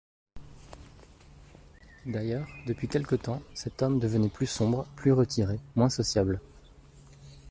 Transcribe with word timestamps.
D'ailleurs, 2.07 2.47
depuis 2.65 2.87
quelque 2.87 3.13
temps, 3.13 3.39
cet 3.53 3.83
homme 3.83 3.99
devenait 3.99 4.29
plus 4.29 4.47
sombre, 4.47 4.87
plus 4.95 5.11
retiré, 5.11 5.59
moins 5.75 5.91
sociable. 5.91 6.41